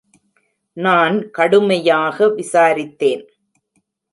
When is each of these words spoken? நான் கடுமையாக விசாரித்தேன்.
நான் 0.77 1.29
கடுமையாக 1.29 2.27
விசாரித்தேன். 2.35 3.23